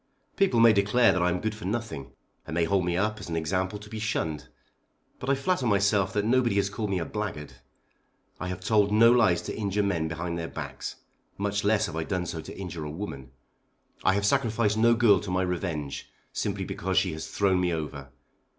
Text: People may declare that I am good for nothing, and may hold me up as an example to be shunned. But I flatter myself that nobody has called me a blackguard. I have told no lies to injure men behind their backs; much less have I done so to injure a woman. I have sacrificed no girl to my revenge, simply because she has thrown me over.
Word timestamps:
People 0.35 0.59
may 0.59 0.73
declare 0.73 1.13
that 1.13 1.21
I 1.21 1.29
am 1.29 1.39
good 1.39 1.53
for 1.53 1.65
nothing, 1.65 2.13
and 2.47 2.55
may 2.55 2.63
hold 2.63 2.85
me 2.85 2.97
up 2.97 3.19
as 3.19 3.29
an 3.29 3.35
example 3.35 3.77
to 3.77 3.87
be 3.87 3.99
shunned. 3.99 4.47
But 5.19 5.29
I 5.29 5.35
flatter 5.35 5.67
myself 5.67 6.11
that 6.13 6.25
nobody 6.25 6.55
has 6.55 6.71
called 6.71 6.89
me 6.89 6.97
a 6.97 7.05
blackguard. 7.05 7.53
I 8.39 8.47
have 8.47 8.61
told 8.61 8.91
no 8.91 9.11
lies 9.11 9.43
to 9.43 9.55
injure 9.55 9.83
men 9.83 10.07
behind 10.07 10.39
their 10.39 10.47
backs; 10.47 10.95
much 11.37 11.63
less 11.63 11.85
have 11.85 11.95
I 11.95 12.03
done 12.03 12.25
so 12.25 12.41
to 12.41 12.57
injure 12.57 12.83
a 12.83 12.89
woman. 12.89 13.29
I 14.03 14.15
have 14.15 14.25
sacrificed 14.25 14.75
no 14.79 14.95
girl 14.95 15.19
to 15.19 15.29
my 15.29 15.43
revenge, 15.43 16.09
simply 16.33 16.63
because 16.65 16.97
she 16.97 17.13
has 17.13 17.27
thrown 17.27 17.61
me 17.61 17.71
over. 17.71 18.09